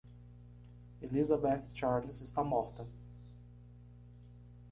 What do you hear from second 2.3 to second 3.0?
morta.